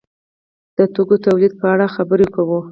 د 0.77 0.79
توکو 0.93 1.15
تولید 1.25 1.53
په 1.59 1.65
اړه 1.73 1.85
خبرې 1.95 2.27
کوو. 2.35 2.59